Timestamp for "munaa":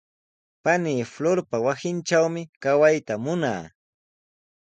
3.23-3.63